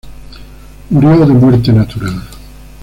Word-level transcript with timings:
Murió 0.89 1.27
de 1.27 1.31
muerte 1.31 1.71
natural. 1.71 2.23